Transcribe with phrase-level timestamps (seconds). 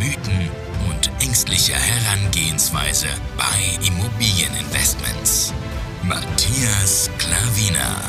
[0.00, 0.48] Mythen
[0.88, 5.52] und ängstliche Herangehensweise bei Immobilieninvestments.
[6.02, 8.00] Matthias Klavina.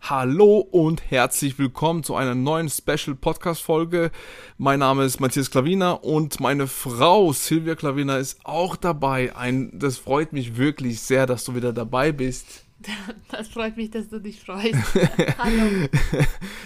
[0.00, 4.10] Hallo und herzlich willkommen zu einer neuen Special Podcast Folge.
[4.56, 9.36] Mein Name ist Matthias Klavina und meine Frau Silvia Klavina ist auch dabei.
[9.36, 12.64] Ein, das freut mich wirklich sehr, dass du wieder dabei bist.
[13.30, 14.74] Das freut mich, dass du dich freust.
[15.38, 15.88] Hallo.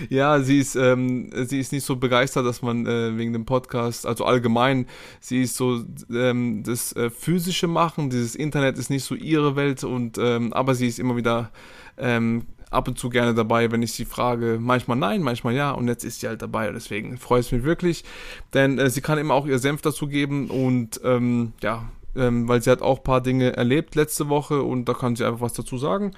[0.09, 4.07] ja, sie ist, ähm, sie ist nicht so begeistert, dass man äh, wegen dem Podcast,
[4.07, 4.87] also allgemein,
[5.21, 9.85] sie ist so ähm, das äh, physische Machen, dieses Internet ist nicht so ihre Welt
[9.85, 11.51] und ähm, aber sie ist immer wieder
[11.99, 14.59] ähm, ab und zu gerne dabei, wenn ich sie frage.
[14.61, 18.05] Manchmal nein, manchmal ja und jetzt ist sie halt dabei deswegen freut es mich wirklich,
[18.53, 22.63] denn äh, sie kann immer auch ihr Senf dazu geben und ähm, ja, ähm, weil
[22.63, 25.53] sie hat auch ein paar Dinge erlebt letzte Woche und da kann sie einfach was
[25.53, 26.13] dazu sagen.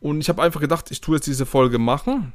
[0.00, 2.32] Und ich habe einfach gedacht, ich tue jetzt diese Folge machen.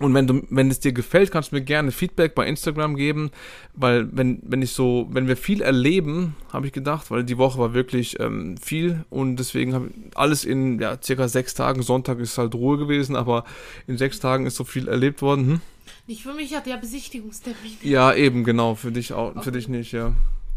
[0.00, 3.30] Und wenn du, wenn es dir gefällt, kannst du mir gerne Feedback bei Instagram geben,
[3.74, 7.60] weil wenn, wenn ich so, wenn wir viel erleben, habe ich gedacht, weil die Woche
[7.60, 12.18] war wirklich ähm, viel und deswegen habe ich alles in ja, circa sechs Tagen, Sonntag
[12.18, 13.44] ist halt Ruhe gewesen, aber
[13.86, 15.46] in sechs Tagen ist so viel erlebt worden.
[15.46, 15.60] Hm?
[16.08, 17.76] Nicht für mich hat ja Besichtigungstermin.
[17.82, 19.42] Ja, eben, genau, für dich auch, okay.
[19.42, 20.12] für dich nicht, ja.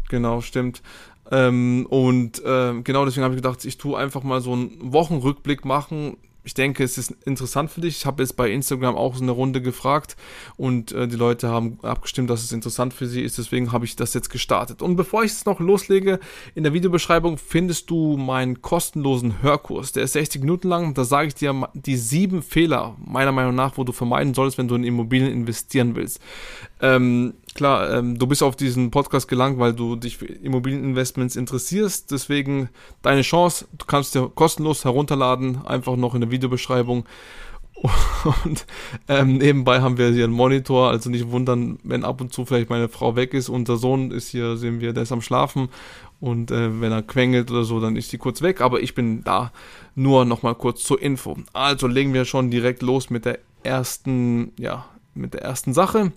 [0.08, 0.82] Genau, stimmt.
[1.30, 5.64] Ähm, und äh, genau deswegen habe ich gedacht, ich tue einfach mal so einen Wochenrückblick
[5.64, 6.16] machen.
[6.44, 7.98] Ich denke, es ist interessant für dich.
[7.98, 10.16] Ich habe jetzt bei Instagram auch so eine Runde gefragt
[10.56, 13.36] und äh, die Leute haben abgestimmt, dass es interessant für sie ist.
[13.36, 14.80] Deswegen habe ich das jetzt gestartet.
[14.80, 16.20] Und bevor ich es noch loslege,
[16.54, 19.92] in der Videobeschreibung findest du meinen kostenlosen Hörkurs.
[19.92, 20.94] Der ist 60 Minuten lang.
[20.94, 24.68] Da sage ich dir die sieben Fehler, meiner Meinung nach, wo du vermeiden sollst, wenn
[24.68, 26.18] du in Immobilien investieren willst.
[26.80, 32.12] Ähm, klar, ähm, du bist auf diesen Podcast gelangt, weil du dich für Immobilieninvestments interessierst.
[32.12, 32.68] Deswegen
[33.02, 37.04] deine Chance, du kannst dir kostenlos herunterladen, einfach noch in der Videobeschreibung.
[38.44, 38.64] Und
[39.08, 42.70] ähm, nebenbei haben wir hier einen Monitor, also nicht wundern, wenn ab und zu vielleicht
[42.70, 43.48] meine Frau weg ist.
[43.48, 45.68] Unser Sohn ist hier, sehen wir, der ist am Schlafen.
[46.20, 48.60] Und äh, wenn er quengelt oder so, dann ist die kurz weg.
[48.60, 49.52] Aber ich bin da.
[49.96, 51.36] Nur nochmal kurz zur Info.
[51.52, 56.12] Also legen wir schon direkt los mit der ersten, ja, mit der ersten Sache.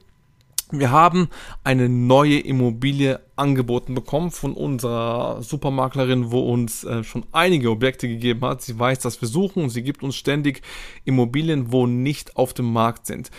[0.72, 1.28] Wir haben
[1.66, 8.46] eine neue Immobilie angeboten bekommen von unserer Supermaklerin, wo uns äh, schon einige Objekte gegeben
[8.46, 8.62] hat.
[8.62, 10.62] Sie weiß, dass wir suchen und sie gibt uns ständig
[11.04, 13.32] Immobilien, wo nicht auf dem Markt sind.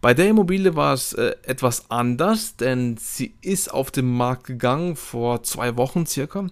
[0.00, 4.96] Bei der Immobilie war es äh, etwas anders, denn sie ist auf den Markt gegangen
[4.96, 6.46] vor zwei Wochen circa.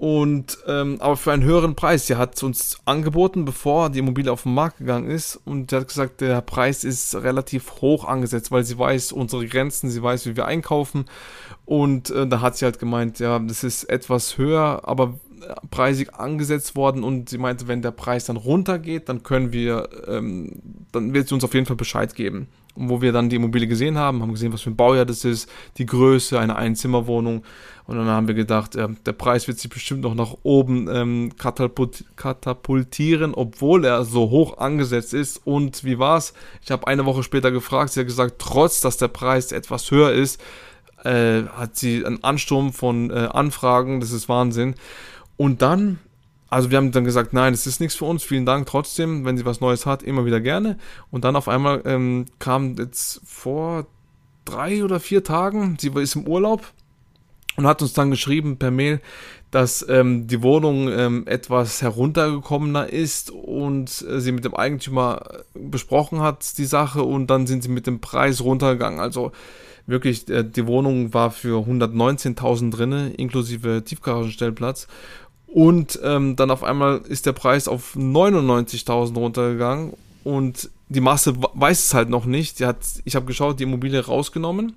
[0.00, 2.06] Und ähm, aber für einen höheren Preis.
[2.06, 5.38] Sie hat uns angeboten, bevor die Immobilie auf den Markt gegangen ist.
[5.44, 9.90] Und sie hat gesagt, der Preis ist relativ hoch angesetzt, weil sie weiß unsere Grenzen,
[9.90, 11.04] sie weiß, wie wir einkaufen.
[11.66, 15.18] Und äh, da hat sie halt gemeint, ja, das ist etwas höher, aber
[15.70, 20.62] preisig angesetzt worden und sie meinte, wenn der Preis dann runtergeht, dann können wir, ähm,
[20.92, 22.48] dann wird sie uns auf jeden Fall Bescheid geben.
[22.88, 25.50] Wo wir dann die Immobilie gesehen haben, haben gesehen, was für ein Baujahr das ist,
[25.76, 27.42] die Größe, eine Einzimmerwohnung.
[27.86, 31.32] Und dann haben wir gedacht, äh, der Preis wird sich bestimmt noch nach oben ähm,
[31.36, 35.44] katapultieren, obwohl er so hoch angesetzt ist.
[35.44, 36.32] Und wie war's?
[36.62, 40.12] Ich habe eine Woche später gefragt, sie hat gesagt, trotz dass der Preis etwas höher
[40.12, 40.40] ist,
[41.04, 44.74] äh, hat sie einen Ansturm von äh, Anfragen, das ist Wahnsinn.
[45.36, 45.98] Und dann,
[46.50, 49.38] also wir haben dann gesagt, nein, das ist nichts für uns, vielen Dank trotzdem, wenn
[49.38, 50.76] sie was Neues hat, immer wieder gerne.
[51.10, 53.86] Und dann auf einmal ähm, kam jetzt vor
[54.44, 56.72] drei oder vier Tagen, sie ist im Urlaub
[57.56, 59.00] und hat uns dann geschrieben per Mail,
[59.52, 65.22] dass ähm, die Wohnung ähm, etwas heruntergekommener ist und äh, sie mit dem Eigentümer
[65.54, 69.00] besprochen hat, die Sache, und dann sind sie mit dem Preis runtergegangen.
[69.00, 69.32] Also
[69.86, 74.86] wirklich, äh, die Wohnung war für 119.000 drinne, inklusive Tiefgaragenstellplatz.
[75.52, 81.86] Und ähm, dann auf einmal ist der Preis auf 99.000 runtergegangen und die Masse weiß
[81.86, 82.60] es halt noch nicht.
[82.60, 84.74] Die hat, ich habe geschaut, die Immobilie rausgenommen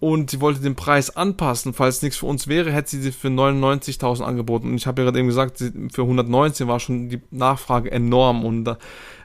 [0.00, 1.74] und sie wollte den Preis anpassen.
[1.74, 4.70] Falls nichts für uns wäre, hätte sie sie für 99.000 angeboten.
[4.70, 8.74] Und ich habe ja gerade eben gesagt, für 119 war schon die Nachfrage enorm und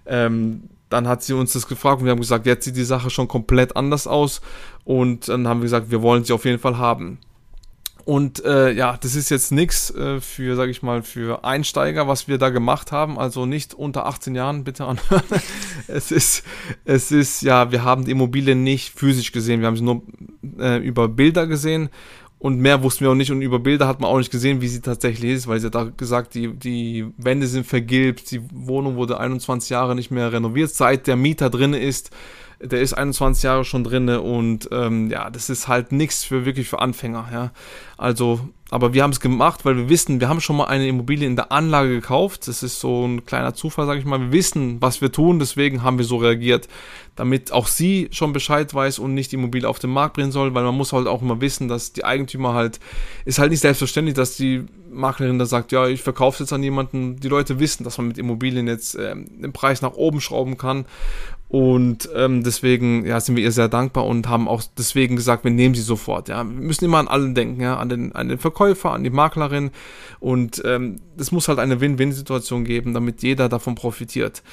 [0.06, 3.10] ähm, dann hat sie uns das gefragt und wir haben gesagt, jetzt sieht die Sache
[3.10, 4.42] schon komplett anders aus
[4.84, 7.20] und dann haben wir gesagt, wir wollen sie auf jeden Fall haben.
[8.06, 12.28] Und äh, ja, das ist jetzt nichts äh, für, sag ich mal, für Einsteiger, was
[12.28, 13.18] wir da gemacht haben.
[13.18, 15.24] Also nicht unter 18 Jahren, bitte anhören.
[15.88, 16.44] es ist,
[16.86, 19.62] es ist, ja, wir haben die Immobilie nicht physisch gesehen.
[19.62, 20.04] Wir haben sie nur
[20.60, 21.90] äh, über Bilder gesehen
[22.46, 23.32] und mehr wussten wir auch nicht.
[23.32, 25.74] Und über Bilder hat man auch nicht gesehen, wie sie tatsächlich ist, weil sie hat
[25.74, 30.70] da gesagt, die, die Wände sind vergilbt, die Wohnung wurde 21 Jahre nicht mehr renoviert,
[30.70, 32.12] seit der Mieter drin ist
[32.62, 36.70] der ist 21 Jahre schon drin und ähm, ja, das ist halt nichts für wirklich
[36.70, 37.52] für Anfänger, ja.
[37.98, 38.40] Also,
[38.72, 41.36] aber wir haben es gemacht, weil wir wissen, wir haben schon mal eine Immobilie in
[41.36, 42.48] der Anlage gekauft.
[42.48, 44.20] Das ist so ein kleiner Zufall, sage ich mal.
[44.20, 46.68] Wir wissen, was wir tun, deswegen haben wir so reagiert,
[47.16, 50.56] damit auch sie schon Bescheid weiß und nicht die Immobilie auf den Markt bringen soll,
[50.56, 52.80] weil man muss halt auch immer wissen, dass die Eigentümer halt,
[53.24, 57.18] ist halt nicht selbstverständlich, dass die Maklerin da sagt, ja, ich verkaufe jetzt an jemanden.
[57.18, 60.86] Die Leute wissen, dass man mit Immobilien jetzt äh, den Preis nach oben schrauben kann
[61.56, 65.52] und ähm, deswegen ja, sind wir ihr sehr dankbar und haben auch deswegen gesagt, wir
[65.52, 66.28] nehmen sie sofort.
[66.28, 66.44] Ja.
[66.44, 69.72] Wir müssen immer an allen denken, ja, an, den, an den Verkäufer, an die Maklerin.
[70.20, 74.44] Und ähm, es muss halt eine Win-Win-Situation geben, damit jeder davon profitiert.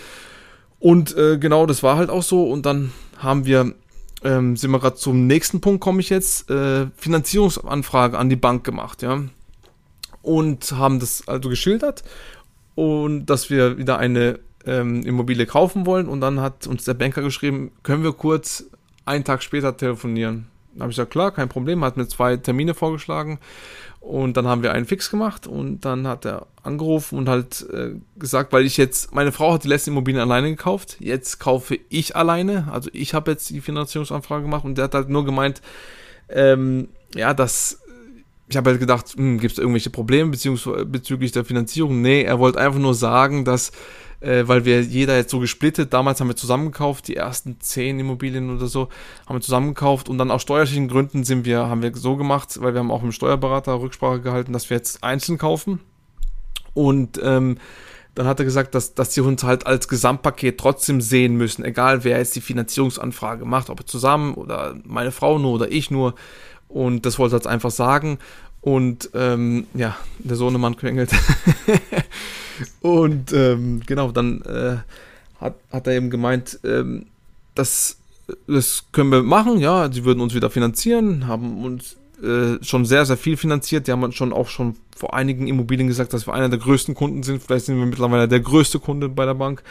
[0.78, 2.44] Und äh, genau, das war halt auch so.
[2.44, 3.74] Und dann haben wir,
[4.22, 8.62] ähm, sind wir gerade zum nächsten Punkt, komme ich jetzt, äh, Finanzierungsanfrage an die Bank
[8.62, 9.24] gemacht, ja.
[10.22, 12.04] Und haben das also geschildert
[12.76, 17.22] und dass wir wieder eine ähm, Immobilie kaufen wollen und dann hat uns der Banker
[17.22, 18.64] geschrieben, können wir kurz
[19.04, 20.46] einen Tag später telefonieren.
[20.74, 23.38] Da habe ich gesagt, klar, kein Problem, hat mir zwei Termine vorgeschlagen
[24.00, 27.94] und dann haben wir einen Fix gemacht und dann hat er angerufen und halt äh,
[28.16, 32.16] gesagt, weil ich jetzt, meine Frau hat die letzten Immobilien alleine gekauft, jetzt kaufe ich
[32.16, 35.60] alleine, also ich habe jetzt die Finanzierungsanfrage gemacht und der hat halt nur gemeint,
[36.28, 37.78] ähm, ja, dass
[38.48, 42.02] ich habe halt gedacht, hm, gibt es irgendwelche Probleme bezüglich der Finanzierung?
[42.02, 43.72] Nee, er wollte einfach nur sagen, dass
[44.22, 48.54] äh, weil wir jeder jetzt so gesplittet, damals haben wir zusammengekauft, die ersten zehn Immobilien
[48.54, 48.88] oder so,
[49.26, 52.74] haben wir zusammengekauft und dann aus steuerlichen Gründen sind wir, haben wir so gemacht, weil
[52.74, 55.80] wir haben auch mit dem Steuerberater Rücksprache gehalten, dass wir jetzt einzeln kaufen
[56.74, 57.58] und ähm,
[58.14, 62.04] dann hat er gesagt, dass, dass die uns halt als Gesamtpaket trotzdem sehen müssen, egal
[62.04, 66.14] wer jetzt die Finanzierungsanfrage macht, ob zusammen oder meine Frau nur oder ich nur.
[66.68, 68.18] Und das wollte er jetzt einfach sagen.
[68.60, 71.10] Und ähm, ja, der Sohnemann quengelt.
[72.80, 74.76] Und ähm, genau, dann äh,
[75.40, 77.06] hat, hat er eben gemeint, ähm,
[77.54, 77.98] das,
[78.46, 83.04] das können wir machen, ja, sie würden uns wieder finanzieren, haben uns äh, schon sehr,
[83.04, 83.86] sehr viel finanziert.
[83.86, 87.22] Die haben schon auch schon vor einigen Immobilien gesagt, dass wir einer der größten Kunden
[87.22, 87.42] sind.
[87.42, 89.62] Vielleicht sind wir mittlerweile der größte Kunde bei der Bank.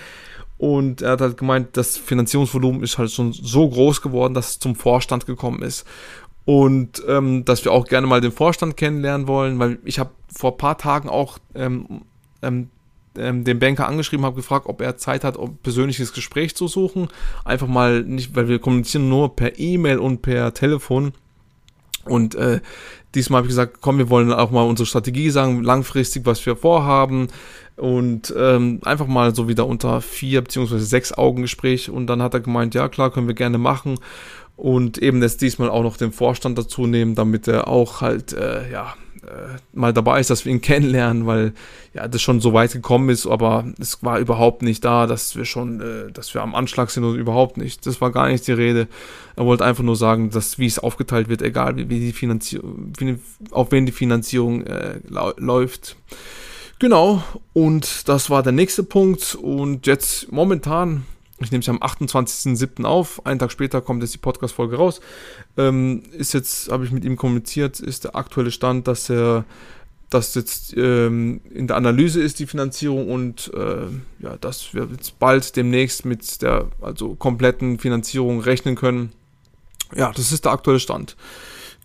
[0.57, 4.59] Und er hat halt gemeint, das Finanzierungsvolumen ist halt schon so groß geworden, dass es
[4.59, 5.85] zum Vorstand gekommen ist.
[6.43, 10.51] Und ähm, dass wir auch gerne mal den Vorstand kennenlernen wollen, weil ich habe vor
[10.51, 12.01] ein paar Tagen auch ähm,
[12.41, 12.69] ähm,
[13.17, 17.07] ähm, den Banker angeschrieben, habe gefragt, ob er Zeit hat, um persönliches Gespräch zu suchen.
[17.45, 21.13] Einfach mal nicht, weil wir kommunizieren nur per E-Mail und per Telefon.
[22.05, 22.61] Und äh,
[23.13, 26.55] diesmal habe ich gesagt, komm, wir wollen auch mal unsere Strategie sagen, langfristig, was wir
[26.55, 27.27] vorhaben.
[27.75, 31.89] Und ähm, einfach mal so wieder unter vier beziehungsweise sechs Augen Gespräch.
[31.89, 33.99] Und dann hat er gemeint, ja klar, können wir gerne machen.
[34.55, 38.71] Und eben jetzt diesmal auch noch den Vorstand dazu nehmen, damit er auch halt, äh,
[38.71, 38.93] ja,
[39.73, 41.53] mal dabei ist, dass wir ihn kennenlernen, weil
[41.93, 45.45] ja das schon so weit gekommen ist, aber es war überhaupt nicht da, dass wir
[45.45, 47.85] schon, äh, dass wir am Anschlag sind oder überhaupt nicht.
[47.85, 48.87] Das war gar nicht die Rede.
[49.35, 52.93] Er wollte einfach nur sagen, dass wie es aufgeteilt wird, egal wie, wie die Finanzierung,
[53.51, 54.99] auf wen die Finanzierung äh,
[55.37, 55.95] läuft.
[56.79, 57.23] Genau,
[57.53, 59.35] und das war der nächste Punkt.
[59.35, 61.05] Und jetzt momentan
[61.43, 62.83] ich nehme es am 28.07.
[62.85, 63.25] auf.
[63.25, 65.01] Einen Tag später kommt jetzt die Podcast-Folge raus.
[65.57, 69.45] Ähm, ist jetzt, habe ich mit ihm kommuniziert, ist der aktuelle Stand, dass er
[70.11, 73.87] dass jetzt ähm, in der Analyse ist die Finanzierung und äh,
[74.19, 79.13] ja, dass wir jetzt bald demnächst mit der also kompletten Finanzierung rechnen können.
[79.95, 81.15] Ja, das ist der aktuelle Stand.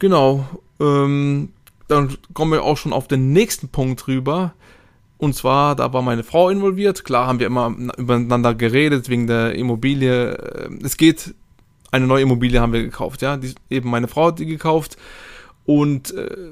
[0.00, 0.44] Genau.
[0.80, 1.52] Ähm,
[1.86, 4.54] dann kommen wir auch schon auf den nächsten Punkt rüber.
[5.18, 7.04] Und zwar, da war meine Frau involviert.
[7.04, 10.32] Klar haben wir immer übereinander geredet wegen der Immobilie.
[10.32, 11.34] Äh, es geht,
[11.90, 13.36] eine neue Immobilie haben wir gekauft, ja.
[13.36, 14.96] Die, eben meine Frau hat die gekauft.
[15.64, 16.50] Und äh,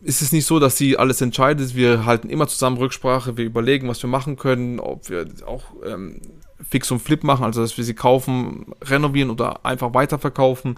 [0.00, 1.76] ist es nicht so, dass sie alles entscheidet.
[1.76, 3.36] Wir halten immer zusammen Rücksprache.
[3.36, 6.20] Wir überlegen, was wir machen können, ob wir auch ähm,
[6.68, 10.76] Fix und Flip machen, also dass wir sie kaufen, renovieren oder einfach weiterverkaufen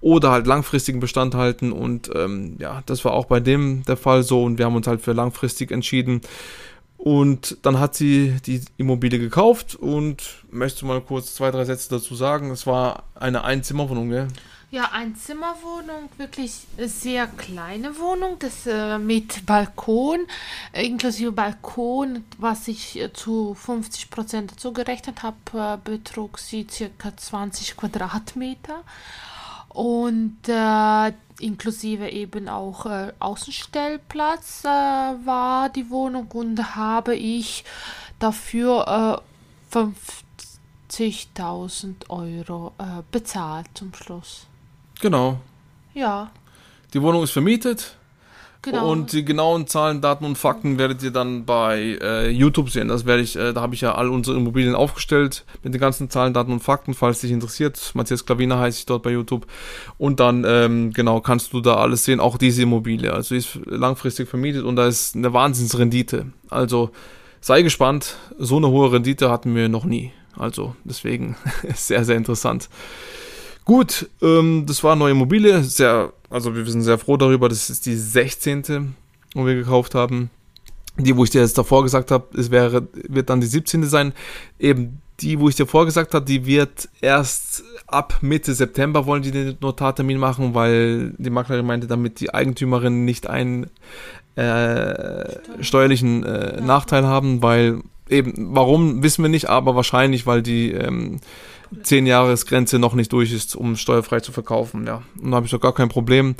[0.00, 1.72] oder halt langfristigen Bestand halten.
[1.72, 4.86] Und ähm, ja, das war auch bei dem der Fall so und wir haben uns
[4.86, 6.20] halt für langfristig entschieden.
[6.96, 12.14] Und dann hat sie die Immobilie gekauft und möchte mal kurz zwei, drei Sätze dazu
[12.14, 14.28] sagen, es war eine Einzimmerwohnung, gell?
[14.74, 20.26] Ja, Einzimmerwohnung, wirklich sehr kleine Wohnung, das äh, mit Balkon,
[20.72, 26.66] äh, inklusive Balkon, was ich äh, zu 50 Prozent dazu gerechnet habe, äh, betrug sie
[26.68, 28.82] circa 20 Quadratmeter
[29.68, 37.64] und äh, inklusive eben auch äh, Außenstellplatz war die Wohnung und habe ich
[38.18, 39.22] dafür
[39.70, 42.72] 50.000 Euro
[43.12, 44.48] bezahlt zum Schluss.
[45.00, 45.40] Genau.
[45.94, 46.30] Ja,
[46.92, 47.96] Die Wohnung ist vermietet.
[48.62, 48.90] genau.
[48.90, 52.88] Und die genauen Zahlen, Daten und Fakten werdet ihr dann bei äh, YouTube sehen.
[52.88, 56.08] Das werde ich, äh, da habe ich ja all unsere Immobilien aufgestellt mit den ganzen
[56.10, 57.90] Zahlen, Daten und Fakten, falls dich interessiert.
[57.94, 59.46] Matthias Klaviner heiße ich dort bei YouTube.
[59.98, 63.12] Und dann, ähm, genau, kannst du da alles sehen, auch diese Immobilie.
[63.12, 66.26] Also die ist langfristig vermietet und da ist eine Wahnsinnsrendite.
[66.48, 66.90] Also
[67.40, 70.12] sei gespannt, so eine hohe Rendite hatten wir noch nie.
[70.36, 71.36] Also deswegen
[71.74, 72.68] sehr, sehr interessant.
[73.64, 75.62] Gut, ähm, das war neue Immobilie.
[75.62, 77.48] Sehr, also wir sind sehr froh darüber.
[77.48, 78.94] Das ist die 16.
[79.34, 80.30] wo wir gekauft haben.
[80.96, 83.84] Die, wo ich dir jetzt davor gesagt habe, es wäre, wird dann die 17.
[83.84, 84.12] sein.
[84.58, 89.30] Eben die, wo ich dir vorgesagt habe, die wird erst ab Mitte September wollen die
[89.30, 93.70] den Notartermin machen, weil die Maklerin meinte, damit die Eigentümerin nicht einen
[94.34, 95.24] äh,
[95.60, 101.20] steuerlichen äh, Nachteil haben, weil eben, warum wissen wir nicht, aber wahrscheinlich, weil die ähm,
[101.82, 104.86] 10 Jahresgrenze noch nicht durch ist, um steuerfrei zu verkaufen.
[104.86, 106.34] Ja, und da habe ich doch gar kein Problem.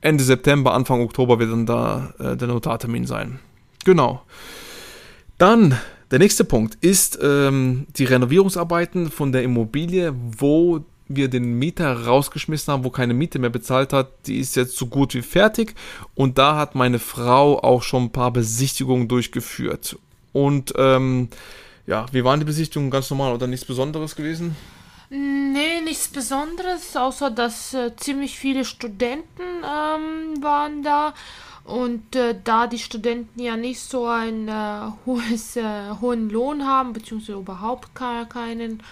[0.00, 3.38] Ende September, Anfang Oktober wird dann da äh, der Notartermin sein.
[3.84, 4.22] Genau.
[5.38, 5.78] Dann
[6.10, 12.72] der nächste Punkt ist ähm, die Renovierungsarbeiten von der Immobilie, wo wir den Mieter rausgeschmissen
[12.72, 14.26] haben, wo keine Miete mehr bezahlt hat.
[14.26, 15.74] Die ist jetzt so gut wie fertig
[16.14, 19.98] und da hat meine Frau auch schon ein paar Besichtigungen durchgeführt.
[20.32, 21.28] Und ähm,
[21.86, 22.90] ja, wie waren die Besichtigungen?
[22.90, 24.56] Ganz normal oder nichts Besonderes gewesen?
[25.12, 31.14] Nee, nichts Besonderes, außer dass äh, ziemlich viele Studenten ähm, waren da.
[31.64, 36.92] Und äh, da die Studenten ja nicht so einen äh, hohes, äh, hohen Lohn haben,
[36.92, 38.82] beziehungsweise überhaupt ke- keinen,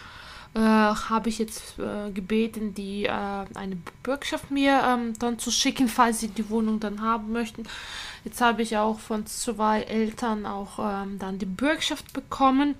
[0.55, 6.21] äh, habe ich jetzt äh, gebeten, die eine Bürgschaft mir ähm, dann zu schicken, falls
[6.21, 7.63] sie die Wohnung dann haben möchten.
[8.25, 12.75] Jetzt habe ich auch von zwei Eltern auch ähm, dann die Bürgschaft bekommen.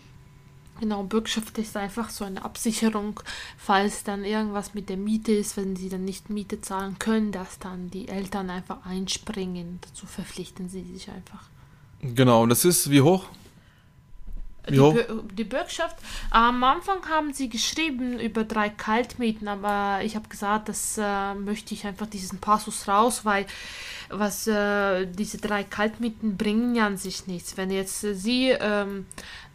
[0.81, 3.21] Genau, Bürgschaft ist einfach so eine Absicherung,
[3.57, 7.59] falls dann irgendwas mit der Miete ist, wenn sie dann nicht Miete zahlen können, dass
[7.59, 9.81] dann die Eltern einfach einspringen.
[9.81, 11.49] Dazu verpflichten sie sich einfach.
[12.01, 13.25] Genau, und das ist wie hoch?
[14.67, 14.97] Wie Die, hoch?
[15.33, 15.97] Die Bürgschaft,
[16.31, 21.75] am Anfang haben sie geschrieben über drei Kaltmieten, aber ich habe gesagt, das äh, möchte
[21.75, 23.47] ich einfach diesen Passus raus, weil
[24.11, 27.57] was äh, diese drei Kaltmieten bringen ja an sich nichts.
[27.57, 29.07] Wenn jetzt äh, sie ähm,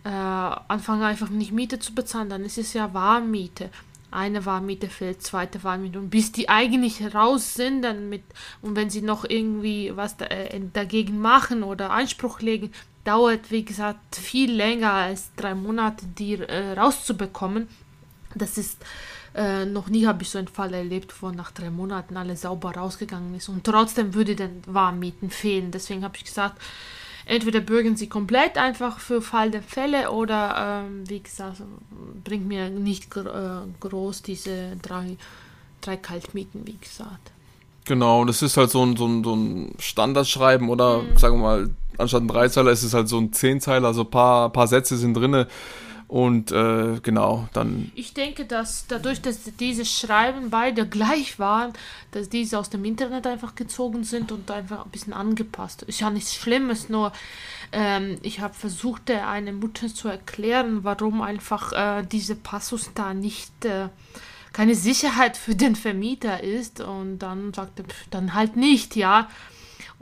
[0.03, 3.69] äh, anfangen einfach nicht Miete zu bezahlen, dann ist es ja Warmmiete.
[4.12, 5.98] Eine Warmmiete fehlt, zweite Warmmiete.
[5.98, 8.24] Und bis die eigentlich raus sind, dann mit,
[8.62, 12.72] und wenn sie noch irgendwie was da, äh, dagegen machen oder Einspruch legen,
[13.05, 17.67] dauert, wie gesagt, viel länger als drei Monate, die äh, rauszubekommen.
[18.36, 18.77] Das ist,
[19.36, 22.72] äh, noch nie habe ich so einen Fall erlebt, wo nach drei Monaten alles sauber
[22.75, 23.50] rausgegangen ist.
[23.50, 25.72] Und trotzdem würde dann Warmmieten fehlen.
[25.72, 26.62] Deswegen habe ich gesagt,
[27.25, 31.62] entweder bürgen sie komplett einfach für Fall der Fälle oder, ähm, wie gesagt,
[32.24, 35.18] bringt mir nicht gr äh, groß diese drei,
[35.82, 37.32] drei Kaltmieten, wie gesagt.
[37.86, 41.70] Genau, das ist halt so ein, so ein, so ein Standardschreiben oder sagen wir mal,
[41.98, 45.15] anstatt ein Dreizeiler ist es halt so ein Zehnzeiler, also ein paar, paar Sätze sind
[45.15, 45.48] drinne
[46.13, 51.74] und äh, genau, dann Ich denke, dass dadurch, dass diese Schreiben beide gleich waren,
[52.12, 55.82] dass diese aus dem Internet einfach gezogen sind und einfach ein bisschen angepasst.
[55.82, 57.13] Ist ja nichts Schlimmes, nur
[57.72, 63.65] ähm, ich habe versucht, eine Mutter zu erklären, warum einfach äh, diese Passus da nicht
[63.65, 63.89] äh,
[64.53, 69.29] keine Sicherheit für den Vermieter ist und dann sagte, pf, dann halt nicht, ja.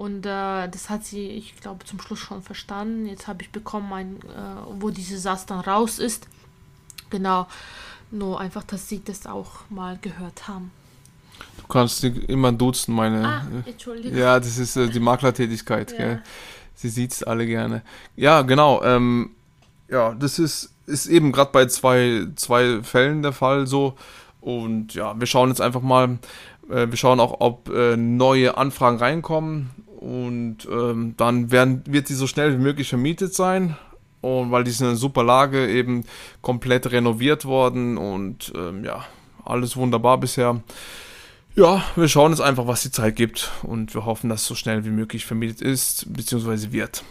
[0.02, 3.06] Und äh, das hat sie, ich glaube, zum Schluss schon verstanden.
[3.06, 6.26] Jetzt habe ich bekommen, ein, äh, wo diese Satz dann raus ist.
[7.12, 7.46] Genau.
[8.10, 10.72] Nur einfach, dass sie das auch mal gehört haben.
[11.56, 13.28] du kannst dich immer duzen, meine.
[13.28, 14.18] Ah, Entschuldigung.
[14.18, 15.98] Ja, das ist äh, die Maklertätigkeit, Ja.
[15.98, 16.24] gell?
[16.74, 17.84] Sie sieht's alle gerne.
[18.16, 18.82] Ja, genau.
[18.84, 19.30] Ähm,
[19.88, 23.96] ja, das ist, ist eben gerade bei zwei, zwei Fällen der Fall so.
[24.40, 26.18] Und ja, wir schauen jetzt einfach mal,
[26.72, 29.70] äh, wir schauen auch, ob äh, neue Anfragen reinkommen.
[30.02, 33.78] Und ähm, dann werden, wird sie so schnell wie möglich vermietet sein.
[34.22, 36.06] Und weil die ist in super Lage, eben
[36.42, 37.98] komplett renoviert worden.
[37.98, 39.06] Und ähm, ja,
[39.46, 40.62] alles wunderbar bisher.
[41.56, 44.56] Ja, wir schauen jetzt einfach, was die Zeit gibt und wir hoffen, dass es so
[44.56, 47.04] schnell wie möglich vermietet ist, beziehungsweise wird.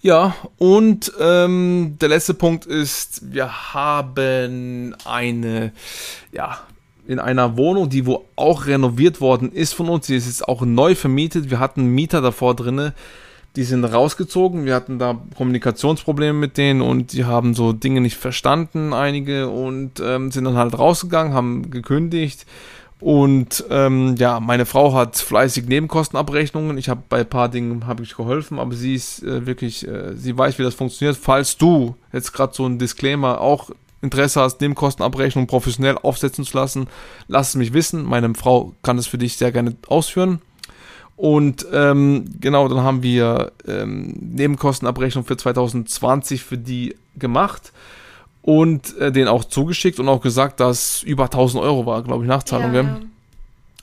[0.00, 5.72] Ja, und ähm, der letzte Punkt ist, wir haben eine,
[6.30, 6.60] ja,
[7.08, 10.60] in einer Wohnung, die wo auch renoviert worden ist von uns, die ist jetzt auch
[10.60, 11.50] neu vermietet.
[11.50, 12.92] Wir hatten Mieter davor drinne,
[13.56, 14.66] die sind rausgezogen.
[14.66, 20.00] Wir hatten da Kommunikationsprobleme mit denen und die haben so Dinge nicht verstanden, einige, und
[20.00, 22.44] ähm, sind dann halt rausgegangen, haben gekündigt.
[23.00, 26.76] Und ähm, ja, meine Frau hat fleißig Nebenkostenabrechnungen.
[26.76, 30.14] Ich habe bei ein paar Dingen habe ich geholfen, aber sie ist äh, wirklich, äh,
[30.14, 31.16] sie weiß, wie das funktioniert.
[31.16, 33.70] Falls du jetzt gerade so ein Disclaimer auch
[34.00, 36.86] Interesse hast, Nebenkostenabrechnung professionell aufsetzen zu lassen,
[37.26, 38.04] lass es mich wissen.
[38.04, 40.40] Meine Frau kann es für dich sehr gerne ausführen.
[41.16, 47.72] Und ähm, genau, dann haben wir ähm, Nebenkostenabrechnung für 2020 für die gemacht
[48.42, 52.28] und äh, den auch zugeschickt und auch gesagt, dass über 1000 Euro war, glaube ich,
[52.28, 52.72] Nachzahlung.
[52.72, 53.00] Ja, ja.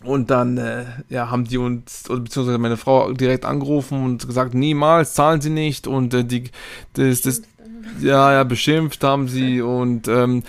[0.05, 5.13] Und dann äh, ja, haben die uns, beziehungsweise meine Frau direkt angerufen und gesagt, niemals
[5.13, 6.51] zahlen sie nicht und äh, die,
[6.93, 7.41] das, das,
[8.01, 10.43] ja, ja, beschimpft haben sie und ähm,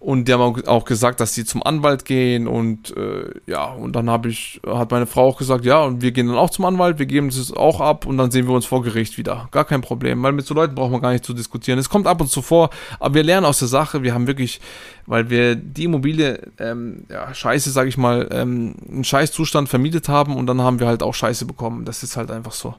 [0.00, 4.08] und die haben auch gesagt, dass sie zum Anwalt gehen und äh, ja, und dann
[4.08, 7.00] habe ich, hat meine Frau auch gesagt, ja, und wir gehen dann auch zum Anwalt,
[7.00, 9.48] wir geben es auch ab und dann sehen wir uns vor Gericht wieder.
[9.50, 11.80] Gar kein Problem, weil mit so Leuten braucht man gar nicht zu diskutieren.
[11.80, 14.60] Es kommt ab und zu vor, aber wir lernen aus der Sache, wir haben wirklich,
[15.08, 20.36] weil wir die Immobilie, ähm, ja, scheiße, sage ich mal, ähm, einen Scheißzustand vermietet haben
[20.36, 21.86] und dann haben wir halt auch Scheiße bekommen.
[21.86, 22.74] Das ist halt einfach so.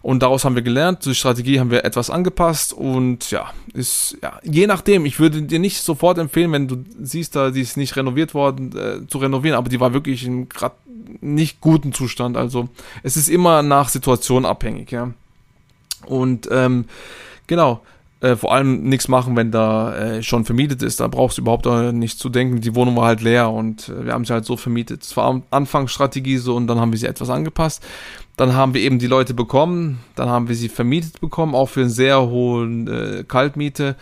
[0.00, 4.38] Und daraus haben wir gelernt, die Strategie haben wir etwas angepasst und ja, ist, ja,
[4.44, 7.96] je nachdem, ich würde dir nicht sofort empfehlen, wenn du siehst, da die ist nicht
[7.96, 10.76] renoviert worden, äh, zu renovieren, aber die war wirklich in gerade
[11.20, 12.36] nicht guten Zustand.
[12.36, 12.68] Also
[13.02, 15.12] es ist immer nach Situation abhängig, ja.
[16.06, 16.84] Und ähm,
[17.48, 17.82] genau,
[18.22, 21.00] äh, vor allem nichts machen, wenn da äh, schon vermietet ist.
[21.00, 22.60] Da brauchst du überhaupt nicht zu denken.
[22.60, 25.02] Die Wohnung war halt leer und äh, wir haben sie halt so vermietet.
[25.02, 27.84] Es war Anfangsstrategie so und dann haben wir sie etwas angepasst.
[28.36, 31.80] Dann haben wir eben die Leute bekommen, dann haben wir sie vermietet bekommen, auch für
[31.80, 33.96] eine sehr hohe äh, Kaltmiete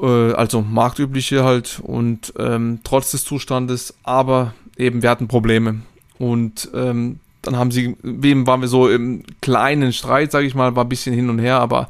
[0.00, 5.80] äh, also marktübliche halt und ähm, trotz des Zustandes, aber eben wir hatten Probleme
[6.18, 10.76] und ähm, dann haben sie, wem waren wir so im kleinen Streit, sage ich mal,
[10.76, 11.88] war ein bisschen hin und her, aber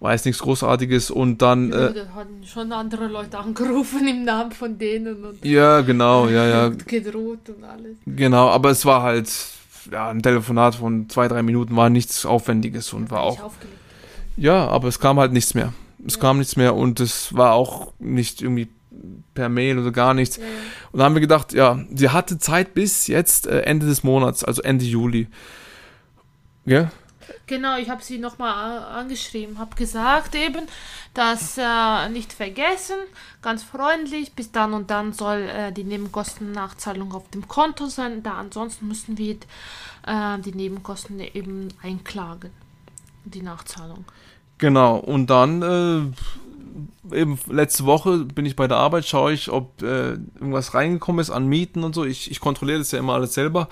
[0.00, 1.70] war jetzt nichts Großartiges und dann.
[1.70, 5.44] Ja, äh, hatten schon andere Leute angerufen im Namen von denen und.
[5.44, 6.68] Ja, genau, ja, ja.
[6.86, 7.98] Gedroht und alles.
[8.06, 9.30] Genau, aber es war halt,
[9.92, 13.52] ja, ein Telefonat von zwei, drei Minuten war nichts Aufwendiges und war auch.
[14.36, 15.74] Ja, aber es kam halt nichts mehr.
[16.06, 16.20] Es ja.
[16.22, 18.68] kam nichts mehr und es war auch nicht irgendwie
[19.34, 20.38] per Mail oder gar nichts.
[20.38, 20.42] Ja.
[20.92, 24.44] Und da haben wir gedacht, ja, sie hatte Zeit bis jetzt äh, Ende des Monats,
[24.44, 25.28] also Ende Juli.
[26.64, 26.90] Ja?
[27.50, 30.66] Genau, ich habe sie nochmal angeschrieben, habe gesagt eben,
[31.14, 32.94] dass äh, nicht vergessen,
[33.42, 38.34] ganz freundlich, bis dann und dann soll äh, die Nebenkostennachzahlung auf dem Konto sein, da
[38.34, 39.34] ansonsten müssen wir
[40.06, 42.52] äh, die Nebenkosten eben einklagen,
[43.24, 44.04] die Nachzahlung.
[44.58, 46.12] Genau, und dann
[47.10, 51.20] äh, eben letzte Woche bin ich bei der Arbeit, schaue ich, ob äh, irgendwas reingekommen
[51.20, 52.04] ist an Mieten und so.
[52.04, 53.68] Ich, ich kontrolliere das ja immer alles selber.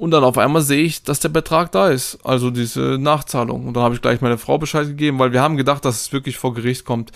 [0.00, 3.66] Und dann auf einmal sehe ich, dass der Betrag da ist, also diese Nachzahlung.
[3.66, 6.12] Und dann habe ich gleich meine Frau Bescheid gegeben, weil wir haben gedacht, dass es
[6.14, 7.12] wirklich vor Gericht kommt.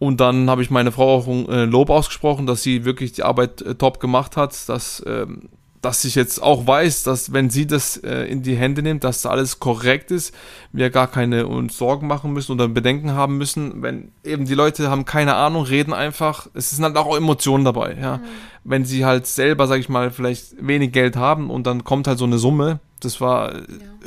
[0.00, 3.22] Und dann habe ich meine Frau auch ein äh, Lob ausgesprochen, dass sie wirklich die
[3.22, 5.50] Arbeit äh, top gemacht hat, dass ähm,
[5.86, 9.24] dass ich jetzt auch weiß, dass wenn sie das äh, in die Hände nimmt, dass
[9.24, 10.34] alles korrekt ist,
[10.72, 14.90] wir gar keine uns Sorgen machen müssen oder Bedenken haben müssen, wenn eben die Leute
[14.90, 18.16] haben keine Ahnung, reden einfach, es sind halt auch Emotionen dabei, ja.
[18.16, 18.22] Mhm.
[18.64, 22.18] Wenn sie halt selber, sag ich mal, vielleicht wenig Geld haben und dann kommt halt
[22.18, 23.62] so eine Summe, das war ja.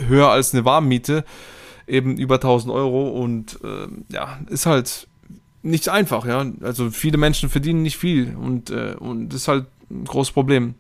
[0.06, 1.24] höher als eine Warmmiete,
[1.88, 5.08] eben über 1000 Euro und äh, ja, ist halt
[5.64, 6.46] nicht einfach, ja.
[6.60, 10.76] Also viele Menschen verdienen nicht viel und, äh, und das ist halt ein großes Problem.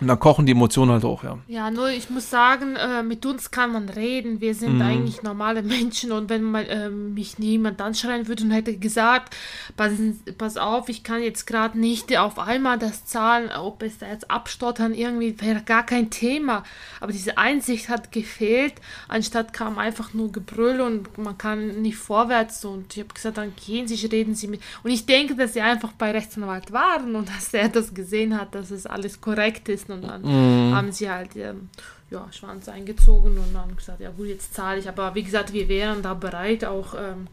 [0.00, 1.38] Und dann kochen die Emotionen halt hoch, ja.
[1.46, 4.40] Ja, nur ich muss sagen, äh, mit uns kann man reden.
[4.40, 4.82] Wir sind mhm.
[4.82, 9.36] eigentlich normale Menschen und wenn man, äh, mich niemand anschreien würde und hätte gesagt,
[9.76, 9.92] pass,
[10.38, 14.30] pass auf, ich kann jetzt gerade nicht auf einmal das zahlen, ob es da jetzt
[14.30, 16.64] abstottern, irgendwie wäre gar kein Thema.
[17.00, 18.74] Aber diese Einsicht hat gefehlt.
[19.08, 22.64] Anstatt kam einfach nur Gebrüll und man kann nicht vorwärts.
[22.64, 24.62] Und ich habe gesagt, dann gehen Sie, reden Sie mit.
[24.82, 28.54] Und ich denke, dass sie einfach bei Rechtsanwalt waren und dass er das gesehen hat,
[28.54, 30.74] dass es alles korrekt ist und dann mm.
[30.74, 31.68] haben sie halt ähm,
[32.10, 34.88] ja, Schwanz eingezogen und dann gesagt, ja gut, jetzt zahle ich.
[34.88, 37.28] Aber wie gesagt, wir wären da bereit, auch ähm,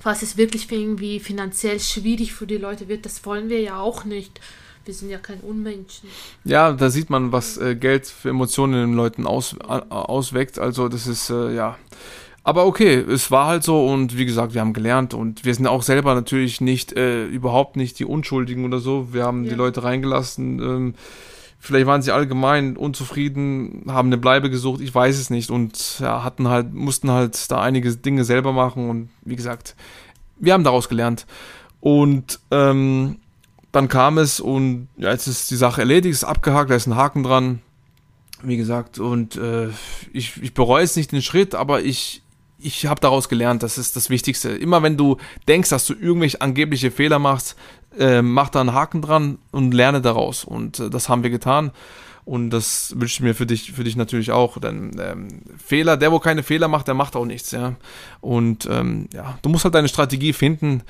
[0.00, 4.04] falls es wirklich irgendwie finanziell schwierig für die Leute wird, das wollen wir ja auch
[4.04, 4.40] nicht.
[4.84, 6.08] Wir sind ja kein Unmenschen.
[6.44, 10.58] Ja, da sieht man, was äh, Geld für Emotionen in den Leuten aus, äh, ausweckt.
[10.58, 11.76] Also das ist, äh, ja.
[12.42, 15.66] Aber okay, es war halt so und wie gesagt, wir haben gelernt und wir sind
[15.66, 19.12] auch selber natürlich nicht, äh, überhaupt nicht die Unschuldigen oder so.
[19.12, 19.50] Wir haben ja.
[19.50, 20.58] die Leute reingelassen.
[20.58, 20.94] Ähm,
[21.60, 26.22] Vielleicht waren sie allgemein unzufrieden, haben eine Bleibe gesucht, ich weiß es nicht und ja,
[26.22, 29.74] hatten halt, mussten halt da einige Dinge selber machen und wie gesagt,
[30.38, 31.26] wir haben daraus gelernt.
[31.80, 33.18] Und ähm,
[33.72, 36.96] dann kam es und ja, jetzt ist die Sache erledigt, ist abgehakt, da ist ein
[36.96, 37.60] Haken dran.
[38.42, 39.68] Wie gesagt, und äh,
[40.12, 42.22] ich, ich bereue es nicht den Schritt, aber ich,
[42.58, 44.50] ich habe daraus gelernt, das ist das Wichtigste.
[44.50, 45.16] Immer wenn du
[45.46, 47.56] denkst, dass du irgendwelche angebliche Fehler machst,
[47.98, 50.44] äh, mach da einen Haken dran und lerne daraus.
[50.44, 51.70] Und äh, das haben wir getan.
[52.24, 54.58] Und das wünsche ich mir für dich, für dich natürlich auch.
[54.58, 57.76] Denn ähm, Fehler, der wo keine Fehler macht, der macht auch nichts, ja.
[58.20, 60.82] Und ähm, ja, du musst halt deine Strategie finden.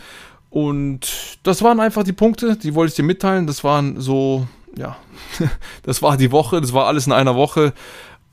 [0.50, 3.46] Und das waren einfach die Punkte, die wollte ich dir mitteilen.
[3.46, 4.96] Das waren so, ja,
[5.82, 7.72] das war die Woche, das war alles in einer Woche.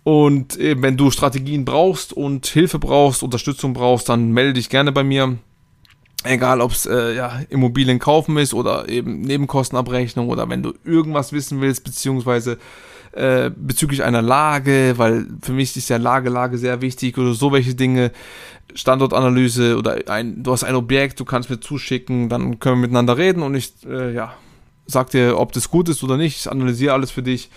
[0.06, 4.92] Und eben, wenn du Strategien brauchst und Hilfe brauchst, Unterstützung brauchst, dann melde dich gerne
[4.92, 5.40] bei mir.
[6.24, 11.34] Egal, ob es äh, ja, Immobilien kaufen ist oder eben Nebenkostenabrechnung oder wenn du irgendwas
[11.34, 12.60] wissen willst, beziehungsweise
[13.14, 17.52] äh, bezüglich einer Lage, weil für mich ist ja Lage, Lage sehr wichtig oder so
[17.52, 18.12] welche Dinge,
[18.76, 23.18] Standortanalyse oder ein, du hast ein Objekt, du kannst mir zuschicken, dann können wir miteinander
[23.18, 24.36] reden und ich, äh, ja,
[24.86, 27.50] sag dir, ob das gut ist oder nicht, ich analysiere alles für dich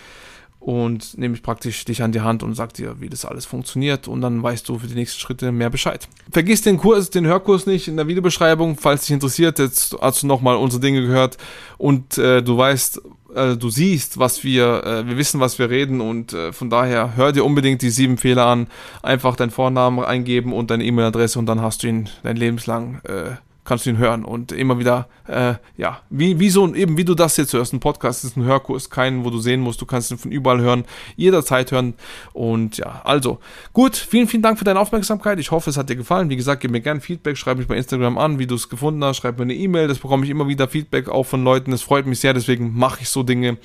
[0.69, 4.07] und nehme ich praktisch dich an die Hand und sag dir, wie das alles funktioniert
[4.07, 6.07] und dann weißt du für die nächsten Schritte mehr Bescheid.
[6.31, 10.27] Vergiss den Kurs, den Hörkurs nicht in der Videobeschreibung, falls dich interessiert, jetzt hast du
[10.27, 11.39] nochmal unsere Dinge gehört
[11.79, 13.01] und äh, du weißt,
[13.33, 17.15] äh, du siehst, was wir, äh, wir wissen, was wir reden und äh, von daher
[17.15, 18.67] hör dir unbedingt die sieben Fehler an,
[19.01, 23.31] einfach deinen Vornamen eingeben und deine E-Mail-Adresse und dann hast du ihn dein Lebenslang äh,
[23.69, 27.13] kannst du ihn hören und immer wieder, äh, ja, wie, wie so, eben wie du
[27.13, 30.09] das jetzt hörst, ein Podcast ist ein Hörkurs, keinen, wo du sehen musst, du kannst
[30.09, 31.93] ihn von überall hören, jederzeit hören
[32.33, 33.37] und ja, also,
[33.71, 36.61] gut, vielen, vielen Dank für deine Aufmerksamkeit, ich hoffe, es hat dir gefallen, wie gesagt,
[36.61, 39.37] gib mir gerne Feedback, schreib mich bei Instagram an, wie du es gefunden hast, schreib
[39.37, 42.19] mir eine E-Mail, das bekomme ich immer wieder Feedback auch von Leuten, es freut mich
[42.19, 43.57] sehr, deswegen mache ich so Dinge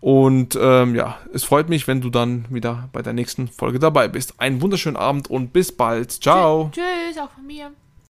[0.00, 4.08] und ähm, ja, es freut mich, wenn du dann wieder bei der nächsten Folge dabei
[4.08, 4.40] bist.
[4.40, 6.70] Einen wunderschönen Abend und bis bald, ciao!
[6.72, 7.70] Tschüss, auch von mir.